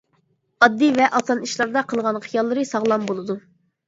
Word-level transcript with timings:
ئاددىي 0.67 0.91
ۋە 0.99 1.09
ئاسان 1.19 1.43
ئىشلاردا 1.47 1.83
قىلغان 1.91 2.17
خىياللىرى 2.23 2.65
ساغلام 2.71 3.05
بولىدۇ. 3.13 3.37